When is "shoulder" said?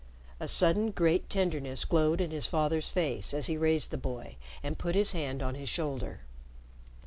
5.69-6.21